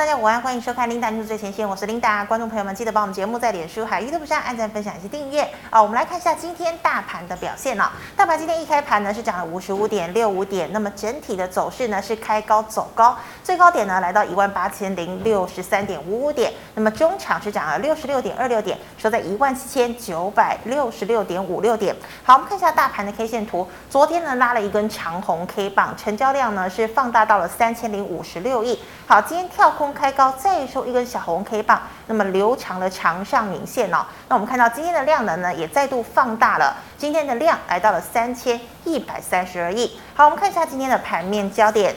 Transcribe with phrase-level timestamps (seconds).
[0.00, 2.24] 大家午安，欢迎收看《琳达 new 最前线》，我是琳达。
[2.24, 5.82] 观众朋友们，记得帮我们节目在脸书、海 YouTube 上按赞、分享以及订阅啊！
[5.82, 7.84] 我们来看一下今天大盘的表现哦。
[8.16, 21.94] 大盘今天一开盘呢是涨了五十五点六五点，那么整体的走势呢是开高走高，最高点呢来到一万八千零六十三点五五点，那么中场是涨了六十六点二六点，收在一万七千九百六十六点五六点。
[22.24, 28.80] 好，我们看一下大盘的 K 线图，昨天呢拉了一根长红 K 棒，成交量呢是放大到了三千零五十六亿。
[29.06, 34.04] 好，今天跳空开高，再收一根小红 K 棒，那么留长的长上影线哦。
[34.28, 39.98] 那我们看到今天的量能呢，也再度放大了，今天的量来到了三千一百三十二亿。
[40.14, 41.94] 好，我们看一下今天的盘面焦点。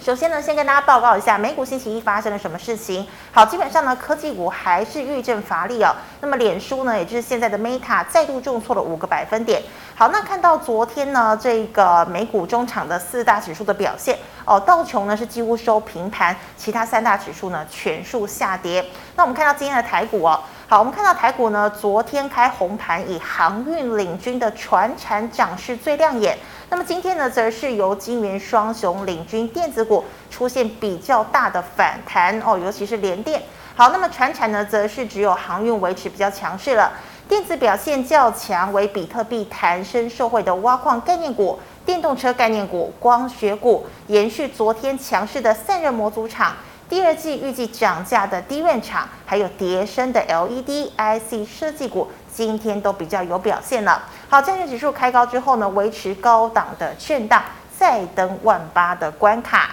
[0.00, 3.04] 首先呢，先跟大家报告一下美股星期一发生了什么事情。
[3.32, 5.92] 好，基本上呢，科技股还是遇震乏力哦。
[6.20, 9.60] 那么脸书呢，也就是现在的 Meta，再度重挫了五个百分点。
[9.96, 18.84] 好，那看到昨天呢，这个美股中场的四大指数的表现哦，道琼呢是几乎收平盘，其他三大指数呢全数下跌。
[19.16, 26.38] 那我们看到今天的台股哦，好，我们看到台股呢，昨天开红盘，以航运领军的船产涨势最亮眼。
[26.70, 33.42] 那么今天呢，则是由晶圆双雄领军，电子股出现比较大的反弹哦，尤其是联电。
[33.74, 36.92] 好，那么船产呢，则是只有航运维持比较强势了。
[37.26, 46.54] 电子表现较强，为比特币弹升受惠的挖矿概念股、电动车概念股、光学股，延续昨天强势的散热模组厂。
[46.88, 52.08] 第二季预计涨价的 DRAM 厂，还有叠升的 LED IC 设计股。
[52.32, 54.02] 今天都比较有表现了。
[54.30, 57.42] 好，加权指数开高之后呢，维持高档的震荡，
[57.78, 59.70] 再登万八的关卡。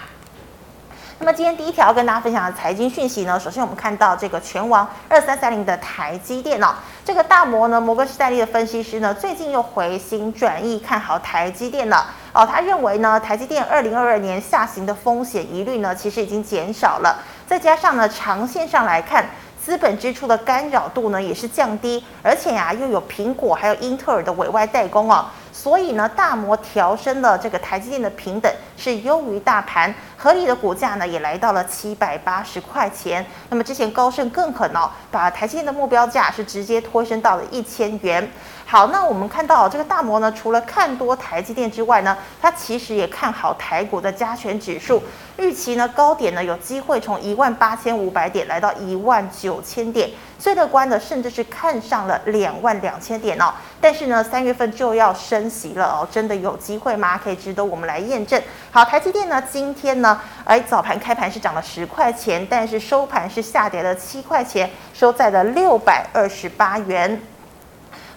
[1.18, 19.26] 那么今天第一条跟大家分享的财经讯息呢，首先我们看到这个权王二三三零的台积电哦，这个大摩呢，摩根士丹利的分析师呢，最近又回心转意看好台积电了哦，他认为呢，台积电二零二二年下行的风险疑虑呢，其实已经减少了，再加上呢，长线上来看。
[19.66, 33.26] 资本支出的干扰度呢也是降低，而且呀、又有苹果还有英特尔的委外代工哦，所以呢大摩调升了这个台积电的平等是优于大盘，合理的股价呢也来到了七百八十块钱。
[33.50, 38.30] 那么之前高盛更狠哦，把台积电的目标价是直接推升到了一千元。
[38.68, 45.00] 好，那我们看到这个大摩呢，除了看多台积电之外呢，它其实也看好台股的加权指数，
[45.38, 53.54] 预期呢高点呢有机会从一万八千五百点来到一万九千点，最乐观的甚至是看上了两万两千点哦。
[53.80, 57.16] 但是呢，三月份就要升息了哦，真的有机会吗？
[57.16, 58.42] 可以值得我们来验证。
[58.72, 67.22] 好，台积电呢，今天呢，哎，早盘开盘是涨了十块钱，但是收盘是下跌了七块钱，收在了六百二十八元。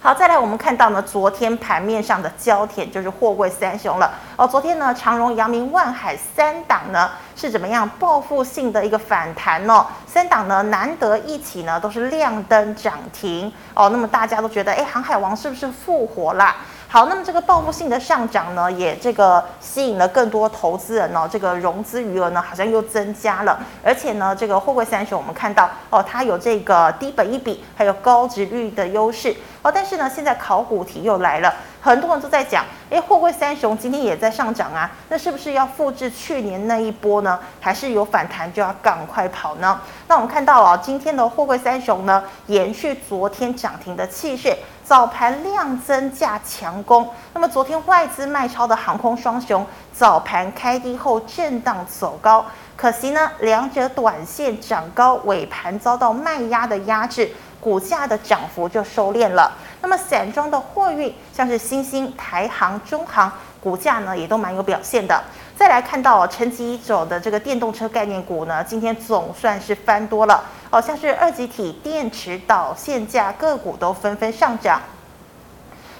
[0.02, 4.48] 好，再来我们看到呢，昨天盘面上的焦点就是货柜三雄了哦。
[4.48, 9.84] 昨天呢，长荣、阳明、万海三档呢是怎么样报复性的一个反弹哦？
[10.06, 13.90] 三档呢难得一起呢都是亮灯涨停哦。
[13.90, 16.56] 那么大家都觉得，哎，航海王是不是复活啦？
[16.92, 37.38] 好，那么这个报复性的上涨呢，也这个吸引了更多投资人哦，这个融资余额呢好像又增加了，而且呢，这个货柜三雄我们看到哦，它有这个低本一比，还有高殖率的优势哦，但是呢，现在考古题又来了，很多人都在讲，哎，货柜三雄今天也在上涨啊，那是不是要复制去年那一波呢？
[37.60, 39.80] 还是有反弹就要赶快跑呢？
[40.08, 44.52] 那我们看到哦，今天的货柜三雄呢，延续昨天涨停的气势。
[44.90, 57.30] 早盘量增价强攻，那么昨天外资卖超的航空双雄早盘开低后震荡走高，可惜呢，两者短线涨高，尾盘遭到卖压的压制，
[57.60, 59.56] 股价的涨幅就收敛了。
[59.80, 63.30] 那么散装的货运，像是新兴、台航、中航，
[63.60, 65.22] 股价呢也都蛮有表现的。
[65.60, 74.80] 再来看到沉积已久的这个电动车概念股呢，今天总算是翻多了哦，像是二级体、电池、导线价个股都纷纷上涨。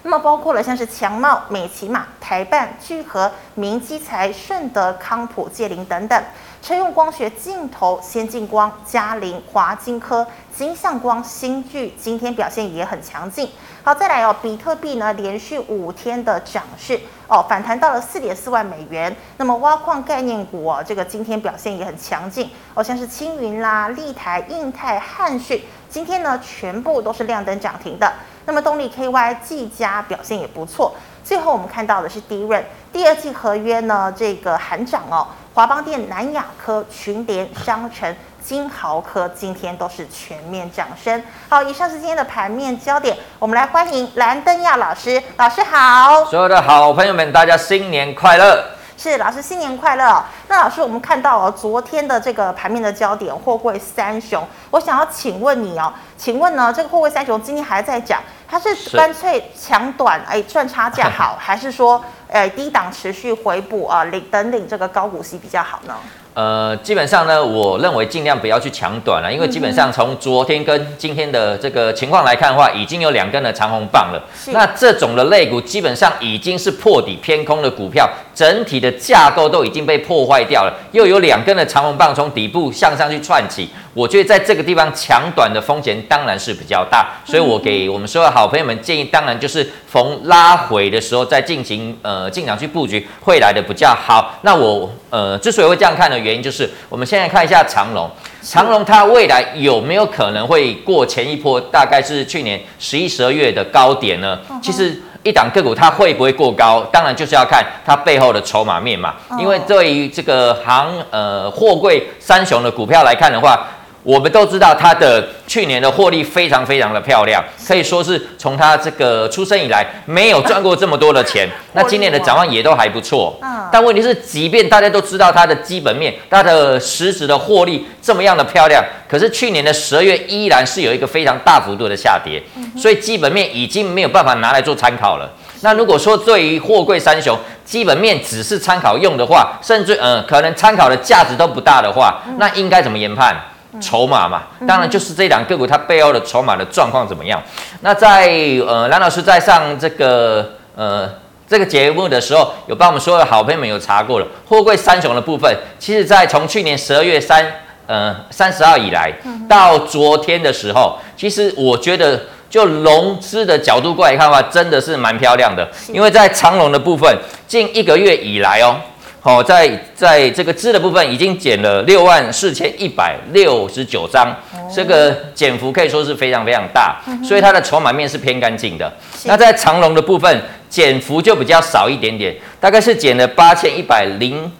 [0.02, 6.22] 那么包括了像是强茂、美琪玛、台半、聚合、明基材、顺德、康普、界霖等等。
[6.62, 13.48] 车用光学镜头，先进光、嘉陵、华晶科、金相光、新聚，今天表现也很强劲。
[13.82, 19.14] 好，再来哦，比特币呢连续五天的涨势哦，反弹到了四点四万美元。
[19.38, 28.12] 那么挖矿概念股哦，这个今天表现也很强劲哦，像是青云啦、立台、印泰、汉讯，今天呢全部都是亮灯涨停的。
[28.46, 30.94] 那么动力 KY 技嘉表现也不错。
[31.22, 35.26] 最后我们看到的是 DRAM 第二季合约呢，这个喊涨哦。
[35.52, 41.22] 华邦电、南亚科、群联、商城、金豪科今天都是全面涨升。
[41.48, 46.24] 好，以上是今天的盘面焦点，我们来欢迎蓝登亚老师，老师好。
[46.24, 48.64] 所有的好朋友们，大家新年快乐。
[49.00, 50.22] 是老师新年快乐哦。
[50.46, 65.96] 那老师，我们看到哦，昨天的这个盘面的焦点，货柜三雄，我想要请问你哦，请问呢，这个货柜三雄今天还在讲，它是干脆抢短哎赚差价好， 还是说哎低档持续回补啊领等领这个高股息比较好呢？
[66.32, 74.22] 呃，基本上呢，我认为尽量不要去抢短了，因为基本上从昨天跟今天的这个情况来看的话，已经有两根的长红棒了。
[74.52, 83.68] 那这种的类股基本上已经是破底偏空的股票，整体的架构都已经被破坏掉了，又有两根的长红棒从底部向上去串起。
[83.92, 94.38] 我觉得在这个地方抢短的风险当然是比较大，所以我给我们所有好朋友们建议，当然就是逢拉回的时候再进行呃进场去布局，会来的比较好。
[94.42, 98.08] 那我呃之所以会这样看的原因，就是我们现在看一下长龙，
[98.40, 104.38] 长龙它未来有没有可能会过前一波，大概是去年十一、十二月的高点呢？
[104.62, 109.16] 其实一档个股它会不会过高，当然就是要看它背后的筹码面嘛。
[109.40, 113.66] 因为对于这个行呃货柜三雄的股票来看的话，
[114.02, 121.48] 我们都知道它的去年的获利非常非常的漂亮，可以说是从它这个出生以来没有赚过这么多的钱。
[121.74, 123.38] 那今年的展望也都还不错。
[123.72, 132.42] 但问题是，即便大家都知道它的基本面，它的实质的获利这么样的漂亮，可是去年的十二月依然是有一个非常大幅度的下跌，
[132.76, 135.30] 所以基本面已经没有办法拿来做参考了。
[135.60, 143.36] 那如果说对于货柜三雄基本面只是参考用的话，甚至嗯可能参考的价值都不大的话，那应该怎么研判？
[143.80, 147.40] 筹码嘛，当然就是这两个股它背后的筹码的状况怎么样。
[147.82, 148.28] 那在
[148.66, 151.08] 呃蓝老师在上这个呃
[151.46, 155.54] 这个节目的时候，有帮我们所有的好朋友们有查过了货柜三雄的部分。
[155.78, 157.44] 其实，在从去年十二月三
[157.86, 159.12] 呃三十号以来
[159.48, 165.68] 到昨天的时候，其实我觉得就融资的角度过来看的话，真的是蛮漂亮的。
[165.92, 168.76] 因为在长隆的部分，近一个月以来哦。
[169.22, 174.34] 好，在在这个支的部分已经减了六万四千一百六十九张，
[174.74, 178.90] 这个减幅可以说是非常非常大，所以它的筹码面是偏干净的。
[179.24, 184.50] 那在长龙的部分，减幅就比较少一点点，大概是减了八千一百零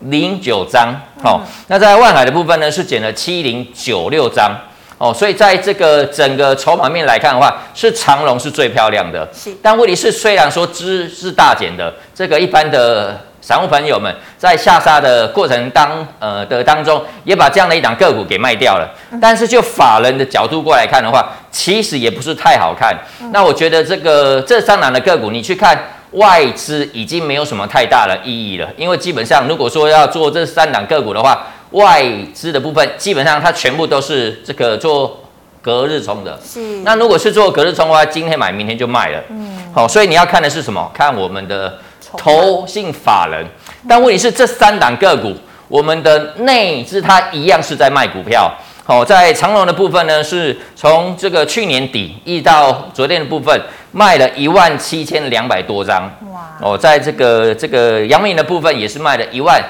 [0.00, 0.98] 零九张。
[1.22, 4.58] 好，那在万海的部分呢，是减了七零九六张。
[4.96, 9.28] 哦，所以在这个整个筹码面来看的话，是长龙是最漂亮的。
[9.34, 13.20] 是，但问题是，虽然说支是大减的，这个一般的。
[13.42, 18.88] 散户朋友们在下杀的过程当呃的当中，也把这样的一档个股给卖掉了。
[19.20, 22.96] 但是就法人的角度过来看的话，其实也不是太好看。
[23.32, 25.76] 那我觉得这个这三档的个股，你去看
[26.12, 32.00] 外资已经没有什么太大的意义了，因为基本上如果说要做这三档个股的话，外
[32.32, 35.20] 资的部分基本上它全部都是这个做
[35.60, 36.38] 隔日冲的。
[36.44, 36.60] 是。
[36.84, 39.20] 那如果是做隔日冲的话，今天买明天就卖了。
[39.30, 39.72] 嗯。
[39.74, 40.88] 好，所以你要看的是什么？
[40.94, 41.80] 看我们的。
[42.16, 43.46] 投信法人，
[43.88, 45.34] 但问题是这三档个股，
[45.68, 48.52] 我们的内资它一样是在卖股票。
[48.84, 53.60] 好，在长隆的部分呢，是从这个去年底一直到昨天的部分，
[53.92, 56.10] 卖了一万七千两百多张。
[56.32, 56.40] 哇！
[56.60, 59.62] 哦，在这个这个阳明的部分也是卖了一万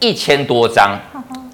[0.00, 0.98] 一千多张。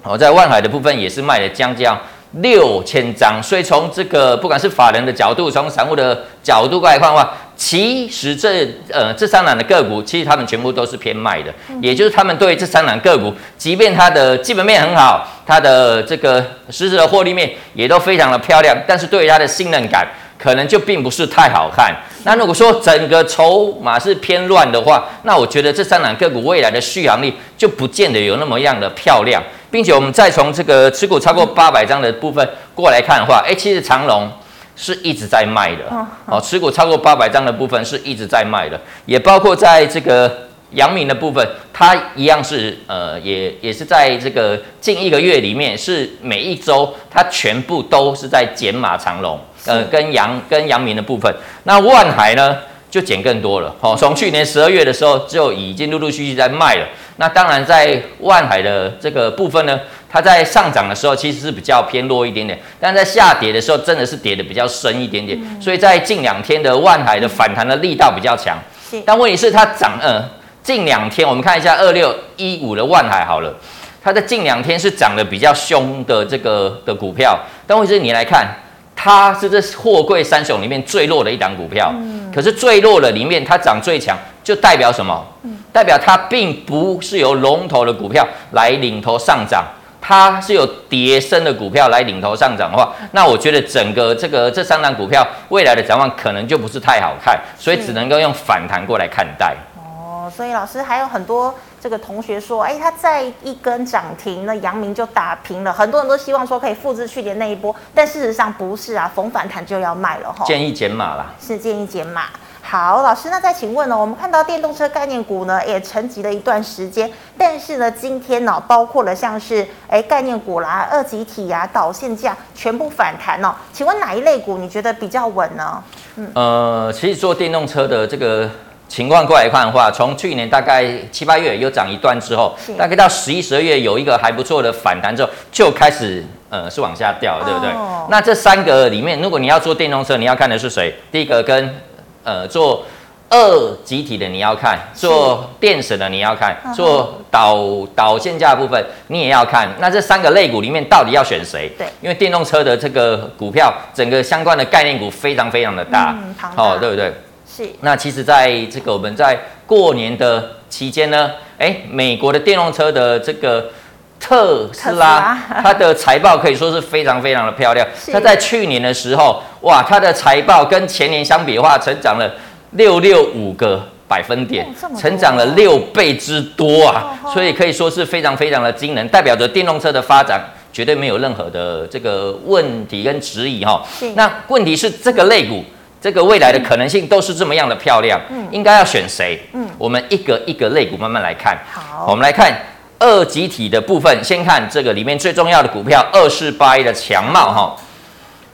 [0.01, 1.87] 哦，在万海的部分也是卖了将近
[2.31, 3.41] 六千张。
[3.41, 20.05] 所以从这个不管是法人的角度，从散户的角度过来看的话，其实这呃这三档的个股，其实他们全部都是偏卖的，也就是他们对这三档个股，即便它的基本面很好，它的这个实质的获利面也都非常的漂亮，但是对于它的信任感，
[20.37, 21.95] 可能就并不是太好看。
[22.25, 29.41] 那如果说整个筹码是偏乱的话，那我觉得这三档个股未来的续航力就不见得有那么样的漂亮，
[29.71, 34.29] 并且我们再从这个持股超过八百张的部分过来看的话，哎，其实长荣。
[34.75, 35.85] 是一直在卖的，
[36.25, 52.57] 哦，持股超过八百张的部分是一直在卖的，也包括在这个阳明的部分，它一样是呃，也也是在这个近一个月里面，是每一周它全部都是在减码长龙，呃，跟阳跟阳明的部分，那万海呢
[52.95, 56.87] 就减更多了，哦，从去年十二月的时候就已经陆陆续续在卖了，
[57.17, 59.77] 那当然在万海的这个部分呢。
[60.07, 68.57] 它在上涨的时候其实是比较偏弱一点点，但在下跌的时候真的是跌的比较深一点点，所以在近两天的万海的反弹的力道比较强。
[69.05, 70.23] 但问题是它涨，呃，
[70.63, 73.53] 近两天我们看一下二六一五的万海好了，
[74.01, 77.37] 它在近两天是涨得比较凶的这个的股票，
[77.67, 78.47] 但问题是你来看，
[78.95, 81.93] 它是这货柜三雄里面最弱的一档股票，
[82.35, 85.25] 可是最弱的里面它涨最强，就代表什么？
[85.71, 89.63] 代表它并不是由龙头的股票来领头上涨。
[90.07, 99.55] 它是有跌升的股票来领头上涨的话，那我觉得整个这个这三档股票未来的展望可能就不是太好看，所以只能够用反弹过来看待。
[99.75, 105.71] 哦，所以老师还有很多这个同学说，哎，他再一根涨停，那阳明就打平了。
[105.71, 110.43] 很多人都希望说可以复制去年那一波，但事实上不是啊，逢反弹就要卖了哈。
[110.45, 112.23] 建议减码啦，是建议减码。
[112.63, 113.95] 好，老师，那再请问呢？
[113.95, 123.53] 我们看到电动车概念股呢也沉寂了一段时间，但是呢，今天呢，包括了像是哎概念股啦、二级体呀、导线架全部反弹哦。
[123.71, 125.83] 请问哪一类股你觉得比较稳呢？
[126.15, 128.49] 嗯，呃，其实做电动车的这个
[128.87, 137.69] 情况过来看的话，从去年大概七八月又涨一段之后，大概到十一、十二月有一个还不错的反弹之后，就开始呃是往下掉，对不对？
[137.71, 140.93] 哦、那这三个里面，如果你要做电动车，你要看的是谁？
[141.11, 141.81] 第一个跟
[142.23, 142.85] 呃，做
[143.29, 147.57] 二集体的你要看，做电省的你要看，做导
[147.95, 149.67] 导线架部分你也要看。
[149.79, 151.71] 那这三个类股里面到底要选谁？
[151.77, 157.11] 对，因为电动车的这个股票，整个相关的概念股非常非常的大，嗯，哦，对不对？
[157.47, 157.69] 是。
[157.81, 163.71] 那其实在这个我们在过年的期间呢，哎，美国的电动车的这个。
[164.17, 167.85] 特斯拉，它的财报可以说是非常非常的漂亮。
[168.11, 172.33] 它在去年的时候，哇，它的财报跟前年相比的话，成长了
[172.71, 174.65] 六六五个百分点，
[174.97, 177.19] 成长了六倍之多啊！
[177.33, 183.83] 所以可以说是非常非常的惊人，代表着电动车的发展绝对没有任何的这个问题跟质疑哈。
[184.15, 185.63] 那问题是这个类股，
[186.05, 189.41] 这个未来的可能性都是这么样的漂亮，嗯应该要选谁？
[189.53, 191.57] 嗯，我们一个一个类股慢慢来看。
[191.73, 192.55] 好，我们来看。
[192.99, 197.75] 二集体的部分，先看这个里面最重要的股票二四八一的强茂哈。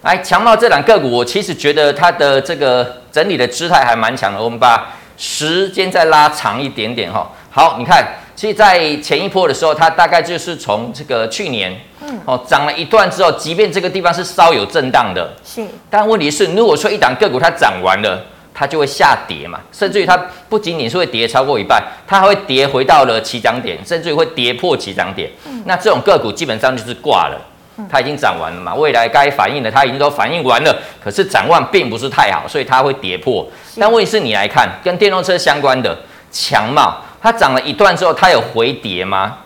[0.03, 4.41] 来，强茂这两个股，我其实觉得它的这个整理的姿态还蛮强的。
[4.41, 7.29] 我们把时间再拉长一点点哈。
[7.49, 8.01] 好，你看，
[8.41, 18.19] 其实，在前一波的时候，它大概就是从这个去年，嗯，哦，涨了一段之后，即便这个地方是稍有震荡的，是，但问题是，如果说一档个股它涨完了。
[18.53, 20.17] 它就会下跌嘛，甚至于它
[20.49, 25.29] 不仅仅是会跌超过一半，它还会跌回到了起涨点，甚至于会跌破起涨点。
[25.45, 27.41] 嗯、那这种个股基本上就是挂了，
[27.89, 33.47] 它已经涨完了嘛，未来该反应的它已经都反应完了，可是展望并不是太好，所以它会跌破。
[33.79, 35.97] 但问题是你来看，跟电动车相关的
[36.29, 39.37] 强茂，它涨了一段之后，它有回跌吗？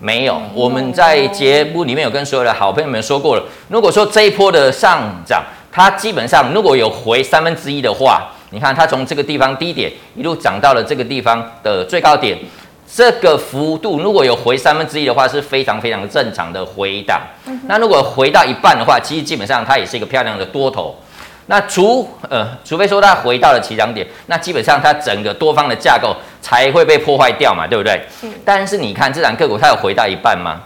[0.00, 0.42] 没有。
[0.52, 12.36] 我们在节目里面有跟所有的好朋友们说过了，如果说这一波的上涨，它基本上如果有回三分之一的话，你看，它从这个地方低点一路涨到了这个地方的最高点，
[12.92, 17.20] 这个幅度如果有回三分之一的话，是非常非常正常的回档。
[17.66, 20.94] 那如果回到一半的话，其实基本上它也是一个漂亮的多头。
[21.46, 28.00] 那除呃，除非说它回到了起涨点，那基本上它整个多方的架构才会被破坏掉嘛，对不对？
[28.44, 30.60] 但是你看这档个股，它有回到一半吗？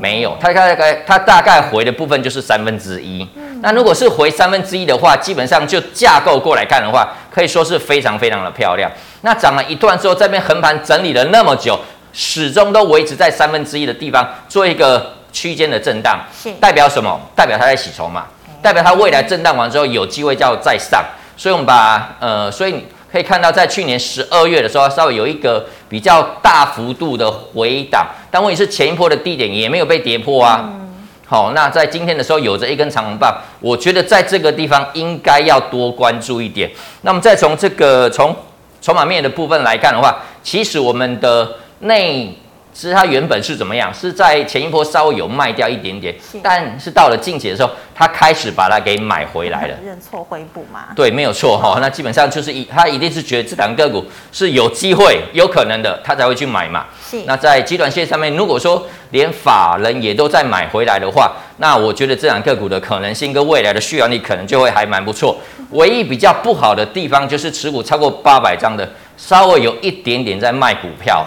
[0.00, 3.26] 没有，它大概它大概回的部分就是三分之一。
[3.62, 8.90] 那如果是回三分之一的话，基本上就架构过来看的话，可以说是非常非常的漂亮。
[9.22, 11.78] 那涨了一段之后，这边横盘整理了那么久，
[12.12, 17.18] 始终都维持在三分之一的地方做一个区间的震荡，是代表什么？
[17.34, 18.26] 代表它在洗筹码，
[18.64, 21.04] 代表它未来震荡完之后有机会叫再上。
[21.36, 30.60] 所以我们把呃，所以你可以看到，在去年十二月的时候，稍微有一个比较大幅度的回档，但问题是前一波的低点也没有被跌破啊。
[30.62, 30.80] 嗯
[31.26, 36.70] 好，那在今天的时候有着一根长红棒，我觉得在这个地方应该要多关注一点。
[37.02, 38.34] 那么再从这个从
[38.80, 42.38] 筹码面的部分来看的话，其实我们的内。
[42.74, 43.94] 其实它原本是怎么样？
[43.94, 49.74] 是在前一波稍微有卖掉一点点，是但是到了近期的时候，它开始把它给买回来了。
[49.82, 50.86] 认错回补嘛？
[50.96, 51.78] 对，没有错哈、哦。
[51.80, 56.84] 那基本上就是一，他一定是觉得这档个股是有机会、有可能的，他才会去买嘛。
[57.08, 57.22] 是。
[57.26, 65.38] 那在极短线上面，如果说连法人也都在买回来的话，那我觉得这档个股的可能性跟未来的续航力可能就会还蛮不错。
[65.70, 71.24] 唯一比较不好的地方就是持股超过八百张的，稍微有一点点在卖股票。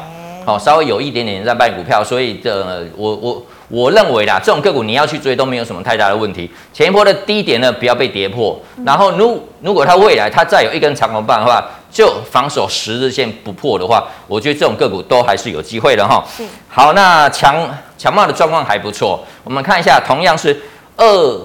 [0.47, 6.49] 好，稍微有一点点在卖股票，所以这我我我认为啦，这种个股你要去追都没有什么太大的问题。
[6.71, 8.57] 前一波的低点呢，不要被跌破。
[8.85, 11.61] 然后如如果它未来它再有一根长红棒的话，
[11.91, 16.25] 就防守十日线不破的话，我觉得这种个股都还是有机会的哈。
[16.69, 19.21] 好，那强强茂的状况还不错。
[19.43, 20.57] 我们看一下，同样是
[20.95, 21.41] 二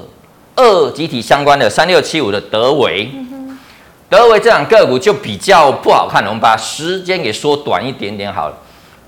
[0.54, 3.10] 二集体相关的三六七五的德维，
[4.08, 6.24] 德维这档个股就比较不好看。
[6.24, 8.54] 我们把时间给缩短一点点好了。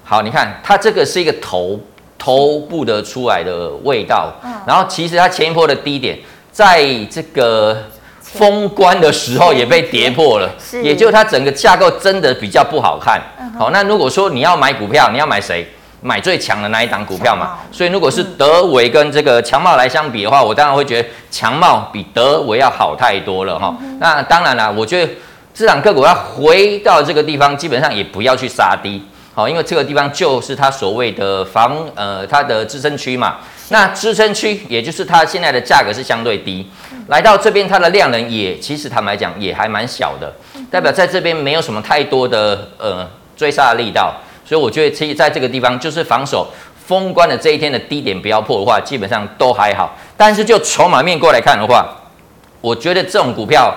[0.05, 1.81] 好，你看它这个是一个头
[2.19, 6.19] 头部的出来的味道，嗯、然后其实它前一波的低点，
[6.53, 7.77] 在这个
[8.21, 10.51] 封关的时候也被跌破了，
[10.83, 13.21] 也就它整个架构真的比较不好看。
[13.59, 15.67] 好，那如果说你要买股票，你要买谁？
[16.03, 17.59] 买最强的那一档股票嘛。
[17.73, 23.75] 所以如果是德维跟这个强茂来相比的话，我当然会觉得强茂比德维要好太多了哈。
[23.81, 25.11] 嗯、那当然啦，我觉得
[25.55, 29.03] 这档个股要回到这个地方，基本上也不要去杀低。
[29.35, 33.39] 好，因为这个地方就是它所谓的防呃它的支撑区嘛。
[33.71, 36.65] 那支撑区也就是它现在的价格是相对低，
[37.09, 40.33] 来到这边它的量能也其实坦白讲也还蛮小的，
[40.71, 43.05] 代表在这边没有什么太多的呃
[43.37, 44.15] 追杀的力道，
[44.45, 46.47] 所以我觉得其实在这个地方就是防守
[46.87, 49.97] 封关的这一天的低点不要破的话，基本上都还好。
[50.17, 51.89] 但是就筹码面过来看的话，
[52.61, 53.75] 我觉得这种股票。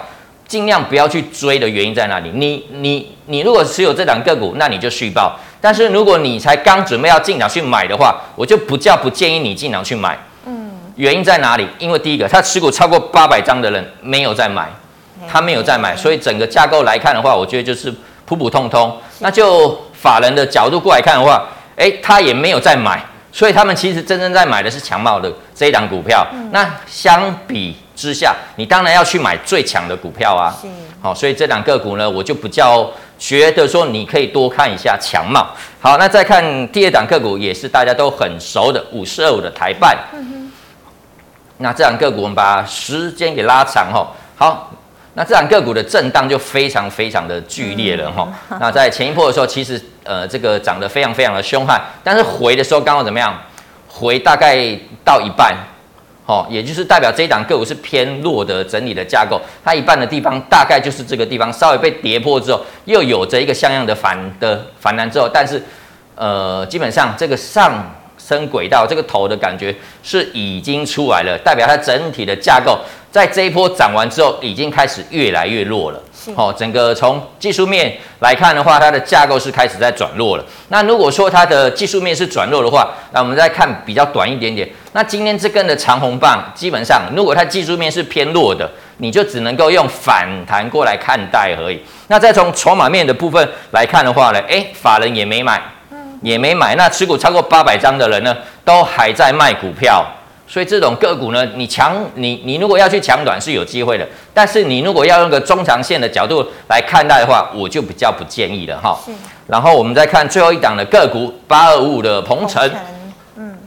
[0.47, 2.31] 尽量不要去追的原因在哪里？
[2.33, 5.37] 你你你如果持有这两个股，那你就续报。
[5.59, 10.17] 但是如果你才刚准备要进场去买的话，我就不叫不建议你进场去买。
[10.45, 11.67] 嗯，原因在哪里？
[11.79, 14.69] 因为第一个，他持股超过八百张的人没有在买，
[15.29, 17.93] 他没有在买，所以整个架构来看的话，我觉得就是
[18.25, 18.95] 普普通通。
[19.19, 21.43] 那就法人的角度过来看的话，
[21.75, 26.25] 诶，他也没有在买，所以他们其实真正在买的是强茂的这一档股票。
[26.51, 27.75] 那相比。
[27.97, 30.55] 之下，你当然要去买最强的股票啊。
[31.01, 32.87] 好，所以这两个股呢，我就比较
[33.17, 35.47] 觉得说，你可以多看一下强茂。
[35.79, 39.97] 好，那再看第二档个股，也是大家都很熟的五四二五的台半。
[41.57, 44.07] 那这两个股，我们把时间给拉长哈。
[44.35, 44.71] 好，
[45.15, 48.27] 那这两个股的震荡就非常非常的剧烈了哈。
[48.59, 53.35] 那在前一波的时候，其实呃这个涨得非常非常的凶悍，但是回的时候刚好怎么样？
[53.87, 54.57] 回大概
[55.03, 55.55] 到一半。
[56.27, 65.63] 哦，也就是代表这一档个股是偏弱的整理的架构，它一半的地方大概就是这个地方稍微被跌破之后，又有着一个像样的反的反弹之后，但是
[66.15, 72.77] 呃，基本上这个上升轨道这个头的感觉是已经出来了，代表它整体的架构
[73.17, 75.99] 在这一波涨完之后，已经开始越来越弱了。
[76.35, 80.45] 好，整个从技术面来看的话，它的架构是开始在转弱了。
[80.67, 84.69] 那如果说它的技术面是转弱的话，那我们再看比较短一点点。
[84.91, 91.81] 那今天这根的长红棒，基本上如果它技术面是偏弱的，你就只能够用反弹过来看待而已。
[92.09, 95.59] 那再从筹码面的部分来看的话呢，诶，法人也没买，
[96.21, 96.75] 也没买。
[96.75, 100.05] 那持股超过八百张的人呢，都还在卖股票。
[100.47, 108.97] 所以这种个股呢，你强你你如果要去抢短是有机会的，但是你如果要用个中长线的角度来看待的话，我就比较不建议了哈。
[109.05, 109.11] 是。
[109.47, 112.69] 然后我们再看最后一档的个股八二五五的鹏程，
[113.35, 113.57] 嗯，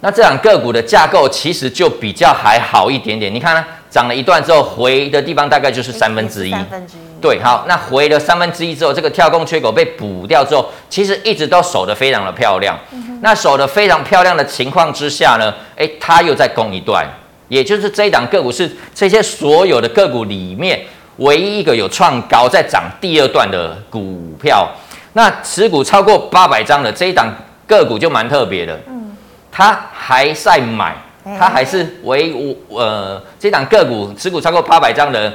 [0.00, 3.64] 那这档个股的架构其实就比较还好一点点，你看呢？
[3.88, 6.50] 涨了一段之后，回的地方大概就是三分之一。
[6.50, 7.00] 三分之一。
[7.18, 12.78] 对，好，那回了三分之一之后，这个跳空缺口被补掉之后，其实一直都守得非常的漂亮。
[13.20, 17.06] 那守得非常漂亮的情况之下呢，诶，它又再攻一段，
[17.48, 20.80] 也就是这一档个股是这些所有的个股里面
[21.16, 24.68] 唯一一个有创高在涨第二段的股票。
[25.12, 27.34] 那持股超过八百张的这一档
[27.66, 29.16] 个股就蛮特别的，嗯，
[29.50, 30.96] 它还在买。
[31.36, 32.32] 它还是为
[32.68, 35.32] 我呃，这档个股持股超过八百张的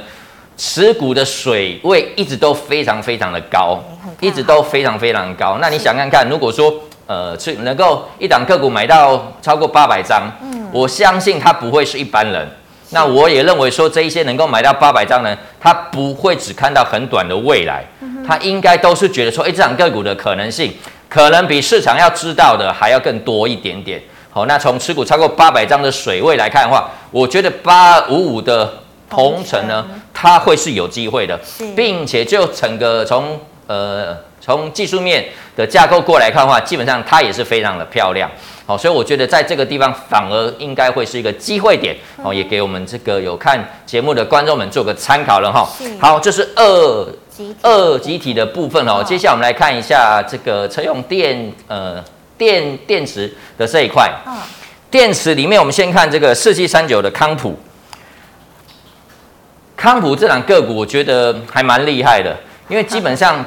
[0.56, 3.78] 持股的水位一直都非常非常的高，
[4.18, 5.58] 一直都非常非常高。
[5.60, 6.72] 那你想看看，如果说
[7.06, 12.48] 呃，是能够一档个股买到超过八百张，嗯，我相信他不会是一般人。
[12.90, 17.82] 那我也认为说，这一些能够买到八百张呢，他不会只看到很短的未来，
[18.26, 20.70] 他应该都是觉得说，哎，这档个股的可能性
[21.08, 24.00] 可能比市场要知道的还要更多一点点。
[24.30, 28.70] 好，那从持股超过八百张的水位来看的话，我觉得八五五的
[29.08, 31.38] 同城呢，它会是有机会的，
[31.74, 35.24] 并且就整个从呃从技术面
[35.56, 38.30] 的架构过来看的话，基本上它也是非常的漂亮。
[38.66, 41.96] 好，所以我觉得在这个地方反而应该会是一个机会点。
[42.22, 45.68] 哦，也给我们这个有看节目的观众们做个参考了哈。
[46.00, 47.08] 好，这是二
[47.62, 49.02] 二集体的部分哦。
[49.04, 52.02] 接下来我们来看一下这个车用电呃。
[52.38, 54.10] 电电池的这一块，
[54.90, 57.56] 电池里面，我们先看这个四七三九的康普。
[59.76, 62.36] 康普这档个股，我觉得还蛮厉害的，
[62.72, 63.44] 因为基本上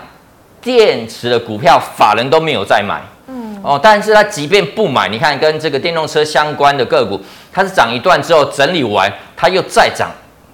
[0.62, 7.20] 电池的股票法人都没有在买，嗯，哦，但是它即便不买，你看跟这个电动车相关的个股，
[7.52, 10.12] 它是涨一段之后整理完，它又再涨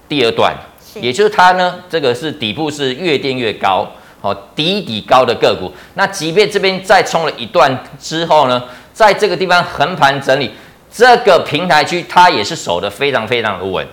[0.07, 0.55] 第二段，
[0.95, 3.85] 也就是它呢，这个是底部是越垫越高。
[4.21, 10.51] 哦，底底高的个股，那即便这边再冲了一段之后呢，在这个地方横盘整理，
[10.93, 13.85] 这个平台区它也是守得非常非常的稳。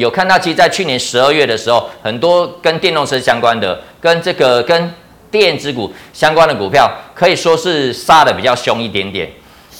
[0.00, 4.94] 有看到，其实，在去年十二月的时候，很多跟电动车相关的、跟这个跟
[5.30, 9.30] 电子股相关的股票，可以说是杀的比较凶一点点。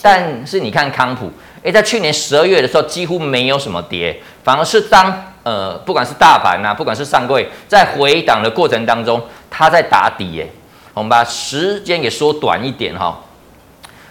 [0.02, 1.30] 但是你看康普，
[1.62, 5.24] 诶，在去年十二月的时候，几乎没有什么跌，反而是当。
[5.42, 10.46] 呃，不管是大盘呐、啊，不管是上柜，在回档的过程当中，它在打底耶。
[10.92, 13.18] 我们把时间给缩短一点哈，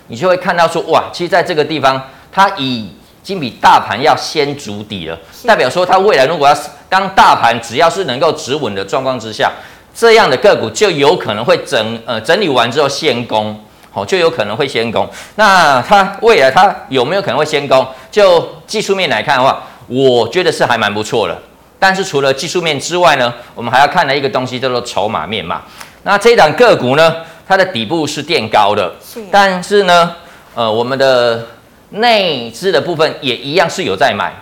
[0.07, 2.89] 你就会看到说，哇，其实在这个地方，它已
[3.29, 5.15] 经比大盘要先筑底了，
[5.45, 6.57] 代表说它未来如果要
[6.89, 9.51] 当大盘只要是能够止稳的状况之下，
[9.93, 13.55] 这样的个股就有可能会整呃整理完之后先攻，
[13.91, 15.07] 好，就有可能会先攻。
[15.35, 17.85] 那它未来它有没有可能会先攻？
[18.09, 21.37] 就技术面来看的话，我觉得是还蛮不错的。
[21.77, 25.61] 但是除了技术面之外呢，我们还要看的一个东西叫做筹码面嘛。
[26.01, 28.91] 那这一档个股呢，它的底部是垫高的，
[29.29, 30.15] 但是呢，
[30.55, 31.45] 呃，我们的
[31.89, 34.33] 内资的部分也一样是有在买。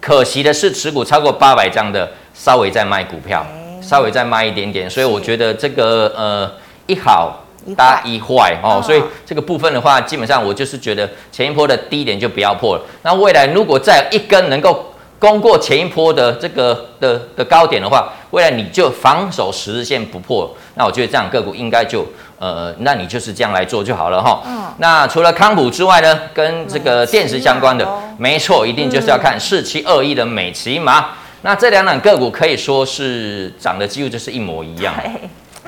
[0.00, 3.46] 可惜的是，持股超过八百张的稍微在卖股票。
[3.82, 6.52] 稍微再卖一点点，所以我觉得这个呃
[6.86, 7.42] 一好
[7.74, 12.82] 搭一坏哦，所以这个部分的话，基本上我就是觉得前一波的低点就不要破了。
[13.02, 14.89] 那未来如果再有一根能够
[15.20, 22.04] 攻过前一波的这个的的高点的话，未来你就防守十日线不破，那我觉得这样个股应该就
[22.38, 24.42] 呃，那你就是这样来做就好了哈。
[24.46, 24.64] 嗯。
[24.78, 31.08] 那除了康普之外呢，跟这个电池相关的，没错，一定就是要看四七二一的美琪玛。
[31.42, 34.94] 那这两档个股可以说是涨的几乎就是一模一样，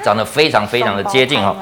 [0.03, 1.55] 涨得非常非常的接近哈。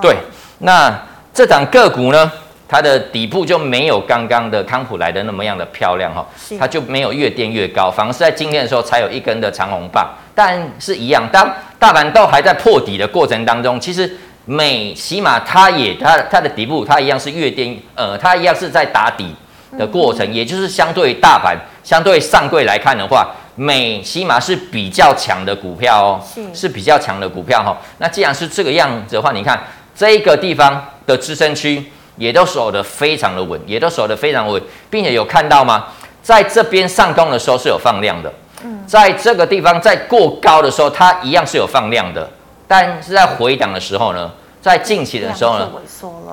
[0.00, 0.16] 对，
[0.58, 0.96] 那
[1.34, 2.30] 这档个股呢，
[2.72, 6.26] 它的底部就没有刚刚的康普来的那么样的漂亮哈，
[6.58, 10.10] 它就没有越垫越高，反而是在今天的时候才有一根的长红棒。
[10.34, 14.10] 但是一样，当大盘都还在破底的过程当中，其实
[14.46, 19.34] 美起码它也它它的底部它一样是越垫，呃，它一样是在打底
[19.76, 21.54] 的过程，也就是相对于大盘
[21.84, 23.30] 相对上柜来看的话。
[23.54, 27.76] 美起码是比较强的股票哦，是是比较强的股票哈、哦。
[27.98, 29.62] 那既然是这个样子的话，你看
[29.94, 35.86] 这一个地方的支撑区也都守得非常的稳，也都守得非常稳，并且有看到吗？
[36.22, 38.32] 在这边上攻的时候是有放量的，
[38.64, 42.30] 嗯，在这个地方在过高的时候，它一样是有放量的，
[42.68, 44.30] 但是在回档的时候呢？
[44.62, 45.68] 在近期的时候呢，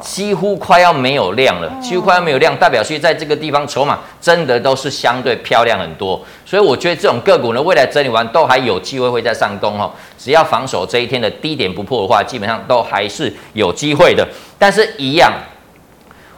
[0.02, 9.92] 几乎快要没有量了，几乎快要没有量，代表是在这个地方筹码真的都是相对漂亮很多，所以我觉得这种个股呢，未来整理完都还有机会会再上攻哦。
[10.16, 14.24] 只要防守这一天的低点不破的话，基本上都还是有机会的。
[14.60, 15.34] 但是，一样，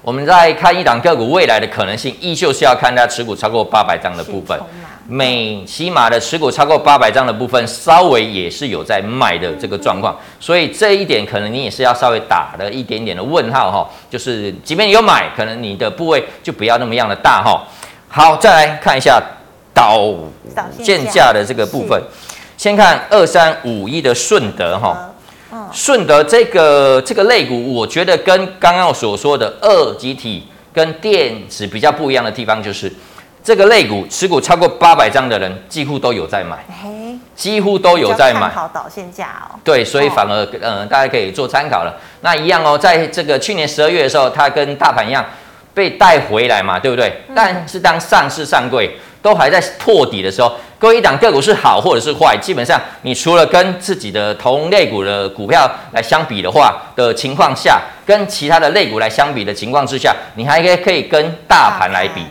[0.01, 4.59] 我们在看一档个股未来的可能性，依旧是要看它持股超过八百张的部分。
[5.07, 17.61] 美起码的持股超过八百张的部分，稍微也是有在卖的这个状况，所以这一点可能你也是要稍微打了一点点的问号哈，就是即便你有买，可能你的部位就不要那么样的大哈。
[18.07, 19.21] 好，再来看一下
[19.73, 20.13] 导
[20.81, 22.01] 线价的这个部分，
[22.55, 25.10] 先看二三五一的顺德哈，
[25.71, 32.91] 顺德这个这个类股，我觉得跟刚刚我所说的二级体跟电子比较不一样的地方就是。
[33.43, 36.63] 这个类股持股超过八百张的人，几乎都有在买，
[37.35, 38.47] 几乎都有在买。
[38.49, 39.57] 好导线价哦。
[39.63, 41.91] 对，所以反而嗯，大家可以做参考了。
[42.21, 45.25] 那一样哦，在这个去年十二月的时候，它跟大盘一样
[45.73, 47.21] 被带回来嘛，对不对？
[47.35, 62.25] 但是当上市上柜都还在破底的时候，各位一档个股是好或者是坏，基本上你除了跟自己的同类股的股票来相比的话的情况下，跟其他的类股来相比的情况之下，你还可以可以跟大盘来比。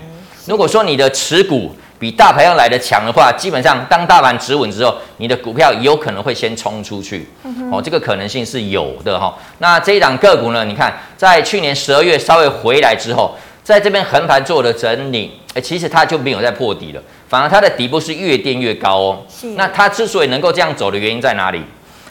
[0.46, 7.28] 如果说你的持股比大盘要来得强的话，基本上当大盘止稳之后，你的股票有可能会先冲出去，
[7.70, 9.36] 哦，这个可能性是有的哈。
[9.58, 10.64] 那这一档个股呢？
[10.64, 19.18] 你看，在去年十二月稍微回来之后，在这边横盘做了整理，哎，其实它就没有再破底了，反而它的底部是越垫越高哦。
[19.54, 21.62] 那它之所以能够这样走的原因在哪里？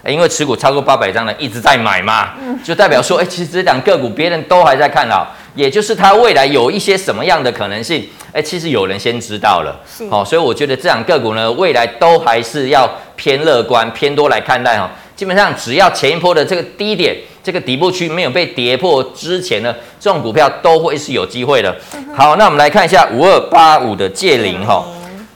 [0.06, 5.36] 因为持股超过八百张的一直在买嘛，就代表说，哎，其实这档个股别人都还在看好。
[5.56, 14.90] 也就是它未来有一些什么样的可能性，哎，其实有人先知道了，好，所以我觉得这两个股呢，未来都还是要偏乐观、偏多来看待哈。
[15.16, 21.76] 基本上只要前一波的这个低点、这个底部区没有被跌破之前呢，这种股票都会是有机会的。
[22.16, 24.86] 好，那我们来看一下五二八五的借零哈，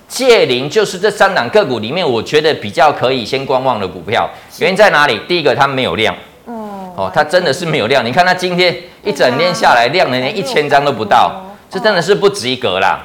[0.08, 5.19] 借零就是这三档个股里面，我觉得比较可以先观望的股票，原因在哪里？
[5.28, 6.15] 第一个，它没有量。
[6.95, 8.06] 哦，它真的是没有量。
[8.06, 12.99] 你看它今天一整天下来，量能连一千张都不到，这真的是不及格啦。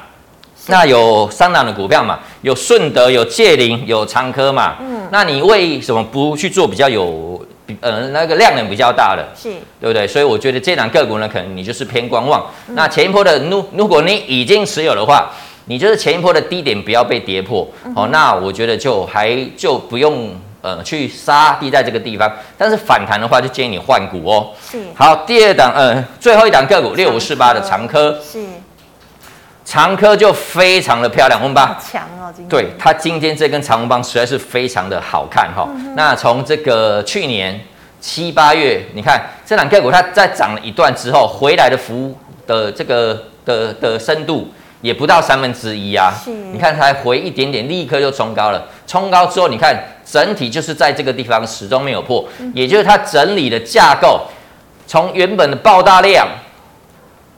[0.67, 4.75] 那有三档的股票嘛，有顺德，有界林，有长科嘛。
[4.79, 5.07] 嗯。
[5.11, 7.43] 那你为什么不去做比较有，
[7.81, 9.27] 呃，那个量能比较大的？
[9.35, 9.49] 是，
[9.81, 10.05] 对不对？
[10.05, 12.45] 所以我觉得这档个股呢，可能你就是偏观望。
[12.67, 15.31] 那前一波的，如如果你已经持有的话，
[15.65, 17.67] 你就是前一波的低点不要被跌破。
[17.95, 20.29] 哦，那我觉得就还就不用。
[20.61, 24.51] 呃，去杀低在这个地方，但是反弹的话，就建议你换股哦。
[24.61, 24.77] 是。
[24.95, 28.19] 好，第二档，呃，最后一档个股六五四八的长科。
[28.21, 28.43] 是。
[29.63, 32.49] 长科就非常的漂亮，我们把强哦，今天。
[32.49, 35.69] 对，它今天这根长红棒实在是非常的好看哈、哦。
[35.75, 37.59] 嗯、那从这个去年
[38.01, 42.17] 七八月，你看这档个股，它在涨了一段之后，回来的幅
[42.47, 44.51] 的这个的的深度。
[44.81, 46.13] 也不到三分之一啊。
[46.51, 48.67] 你看才回一点点，立刻就冲高了。
[48.87, 54.21] 冲高之后，你看整体就是在这个地方始终没有破，嗯、也就是它整理的架构，
[54.87, 56.27] 从原本的爆大量、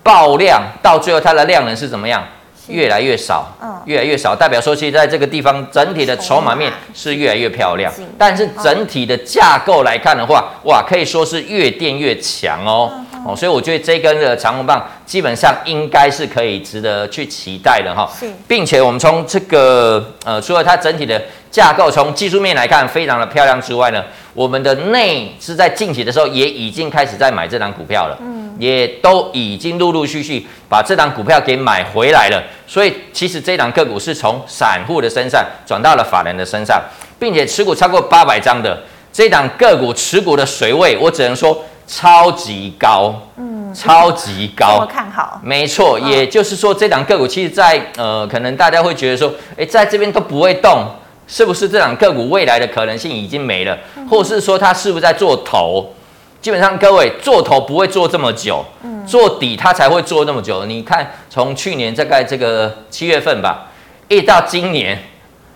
[0.04, 2.23] 爆量，到最后它的量能是怎么样？
[2.67, 3.47] 越来越少，
[3.86, 7.91] 越来越少，代表说，其实在这个地方，整体的筹码面是越来越漂亮。
[8.19, 13.04] 但是整体的架构来看的话，哇，可以说是越垫越强哦。
[13.26, 18.10] 哦，所以我觉得这根的长红棒基本上应该是可以值得去期待的哈。
[18.48, 24.04] 并且我们从这个呃，除了它整体的架构从技术面来看非常的漂亮之外呢，
[24.34, 28.18] 我们的内是在近期的时候也已经开始在买这档股票了。
[28.22, 36.80] 嗯也都已经陆陆续续把这档股票给买回来了，所以其实这档个股是从散户的身上转到了法人的身上，
[37.18, 38.80] 并且持股超过八百张的
[39.12, 41.60] 这档个股持股的水位，我只能说
[41.91, 50.86] 超级高，嗯，超级高，我看好，没错，也就是说这档个股其实在呃，可能大家会觉得说，诶，在这边都不会动，
[51.27, 53.77] 是不是这档个股未来的可能性已经没了，
[54.10, 55.93] 或是说它是不是在做头？
[56.41, 60.63] 基本上各位做头不会做这么久，嗯，做底它才会做那么久。
[60.63, 63.67] 你看，从去年大概这个七月份吧，
[64.08, 64.97] 一直到今年，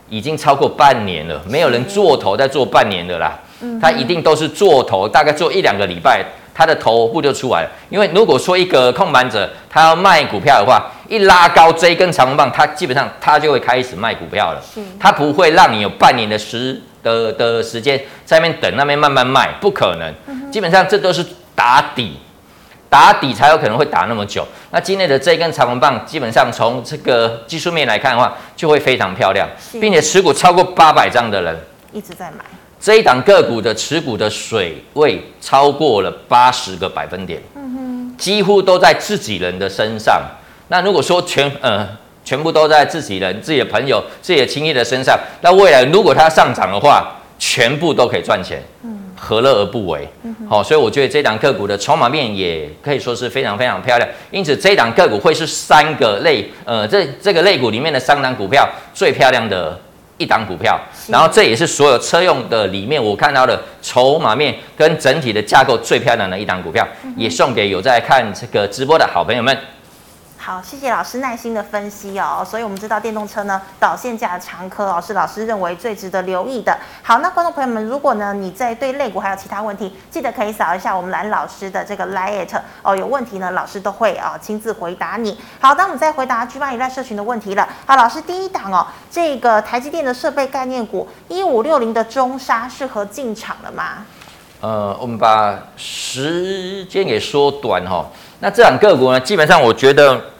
[0.09, 3.39] 已经超过半年了，没有人做头在做半年的啦。
[3.61, 7.69] 嗯，他一定都是做头，大概做一两个礼拜，他的头部就出来了。
[7.89, 14.61] 因为如果说一个控盘者他要卖股票的话，一拉高这一根长红棒，他基本上他就会开始卖股票了。
[14.99, 20.51] 他不会让你有半年的时的的时间在那边等，那边慢慢卖，不可能。
[20.51, 22.17] 基本上这都是打底，
[22.89, 24.45] 打底才有可能会打那么久。
[24.71, 29.47] 那今天的这根长红棒，基本上从这个技术面来看的话，就会非常漂亮，
[29.79, 31.57] 并且持股超过八百张的人
[31.91, 32.43] 一直在买
[32.85, 40.21] 这一档个股的持股的水位超过了八十个百分点，嗯哼，几乎都在自己人的身上。
[40.67, 41.87] 那如果说全呃。
[42.23, 45.15] 全部都在自己人、自己的朋友、自己的亲戚的身上。
[45.41, 50.09] 那未来如果它上涨的话，全部都可以赚钱，嗯，何乐而不为？
[50.23, 54.09] 嗯，好，所以我觉得这档个股的筹码面也可以说是非常非常漂亮。
[54.31, 59.79] 因此，这档个股会是三个类，呃，这这个类股里面的三档股票最漂亮的
[60.17, 60.79] 一档股票。
[61.07, 69.57] 然后，这也是所有车用的里面我看到的筹码面跟整体的架构最漂亮的一档股票，也送给有在看这个直播的好朋友们。
[70.45, 72.45] 好，谢谢老师耐心的分析哦。
[72.47, 76.77] 所以，我们知道电动车呢，导线架的长科哦，是老师认为最值得留意的。
[77.01, 82.47] 好，那观众朋友们，如果呢你在对肋骨还有其他问题，记得可以扫一下我们蓝老师的这个 LINE
[82.83, 82.95] 哦。
[82.95, 85.35] 有问题呢，老师都会啊亲自回答你。
[85.59, 87.67] 好，那我们再回答 G8 社群的问题了。
[87.87, 94.05] 好，老师第一档哦，这个台积电的设备概念股一五六零的中沙适合进场了吗？
[94.61, 98.05] 呃，我们把时间给缩短哈、
[98.41, 100.34] 那这两个股呢，基本上我觉得。